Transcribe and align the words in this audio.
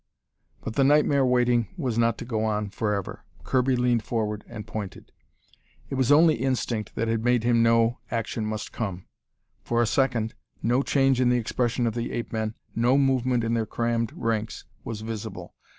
But 0.61 0.73
the 0.73 0.83
nightmare 0.83 1.23
waiting 1.23 1.67
was 1.77 1.95
not 1.95 2.17
to 2.17 2.25
go 2.25 2.43
on 2.43 2.71
forever. 2.71 3.23
Kirby 3.43 3.75
leaned 3.75 4.01
forward 4.01 4.43
and 4.47 4.65
pointed. 4.65 5.11
It 5.91 5.93
was 5.93 6.11
only 6.11 6.33
instinct 6.37 6.95
that 6.95 7.07
had 7.07 7.23
made 7.23 7.43
him 7.43 7.61
know 7.61 7.99
action 8.09 8.43
must 8.43 8.71
come. 8.71 9.05
For 9.63 9.79
a 9.79 9.85
second, 9.85 10.33
no 10.63 10.81
change 10.81 11.21
in 11.21 11.29
the 11.29 11.37
expression 11.37 11.85
of 11.85 11.93
the 11.93 12.13
ape 12.13 12.33
men, 12.33 12.55
no 12.73 12.97
movement 12.97 13.43
in 13.43 13.53
their 13.53 13.67
crammed 13.67 14.11
ranks, 14.15 14.65
was 14.83 15.01
visible. 15.01 15.53